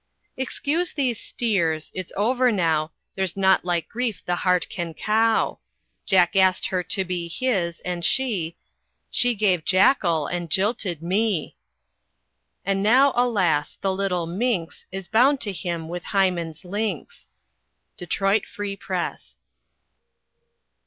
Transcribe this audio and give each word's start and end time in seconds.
Excuse 0.35 0.93
these 0.93 1.19
steers.... 1.19 1.91
It's 1.93 2.11
over 2.17 2.51
now; 2.51 2.91
There's 3.13 3.37
naught 3.37 3.63
like 3.63 3.87
grief 3.87 4.23
the 4.25 4.37
hart 4.37 4.67
can 4.67 4.95
cow. 4.95 5.59
Jackass'd 6.07 6.65
her 6.69 6.81
to 6.81 7.05
be 7.05 7.27
his, 7.27 7.81
and 7.81 8.03
she 8.03 8.57
She 9.11 9.35
gave 9.35 9.63
Jackal, 9.63 10.25
and 10.25 10.49
jilted 10.49 11.03
me. 11.03 11.55
And 12.65 12.81
now, 12.81 13.13
alas! 13.15 13.77
the 13.81 13.93
little 13.93 14.25
minks 14.25 14.87
Is 14.91 15.07
bound 15.07 15.39
to 15.41 15.51
him 15.51 15.87
with 15.87 16.05
Hymen's 16.05 16.65
lynx. 16.65 17.27
_Detroit 17.95 18.47
Free 18.47 18.75
Press. 18.75 19.37